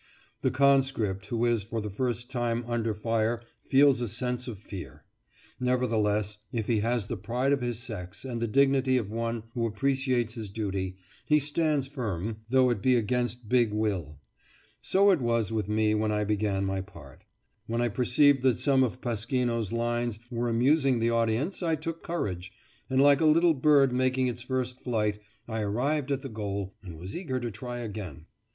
The 0.41 0.49
conscript 0.49 1.27
who 1.27 1.45
is 1.45 1.61
for 1.61 1.79
the 1.79 1.91
first 1.91 2.27
time 2.31 2.63
under 2.67 2.95
fire 2.95 3.43
feels 3.67 4.01
a 4.01 4.07
sense 4.07 4.47
of 4.47 4.57
fear. 4.57 5.03
Nevertheless, 5.59 6.37
if 6.51 6.65
he 6.65 6.79
has 6.79 7.05
the 7.05 7.15
pride 7.17 7.51
of 7.51 7.61
his 7.61 7.77
sex, 7.77 8.25
and 8.25 8.41
the 8.41 8.47
dignity 8.47 8.97
of 8.97 9.11
one 9.11 9.43
who 9.53 9.67
appreciates 9.67 10.33
his 10.33 10.49
duty, 10.49 10.97
he 11.27 11.37
stands 11.37 11.85
firm, 11.85 12.37
though 12.49 12.71
it 12.71 12.81
be 12.81 12.95
against 12.95 13.47
big 13.47 13.71
will. 13.71 14.17
So 14.81 15.11
it 15.11 15.21
was 15.21 15.53
with 15.53 15.69
me 15.69 15.93
when 15.93 16.11
I 16.11 16.23
began 16.23 16.65
my 16.65 16.81
part. 16.81 17.23
When 17.67 17.79
I 17.79 17.87
perceived 17.87 18.41
that 18.41 18.57
some 18.57 18.81
of 18.83 19.01
Pasquino's 19.01 19.71
lines 19.71 20.17
were 20.31 20.49
amusing 20.49 20.97
the 20.99 21.11
audience, 21.11 21.61
I 21.61 21.75
took 21.75 22.01
courage, 22.01 22.51
and, 22.89 22.99
like 22.99 23.21
a 23.21 23.25
little 23.27 23.53
bird 23.53 23.93
making 23.93 24.25
its 24.25 24.41
first 24.41 24.79
flight, 24.79 25.19
I 25.47 25.61
arrived 25.61 26.09
at 26.11 26.23
the 26.23 26.27
goal, 26.27 26.73
and 26.83 26.97
was 26.97 27.15
eager 27.15 27.39
to 27.39 27.51
try 27.51 27.81
again. 27.81 28.25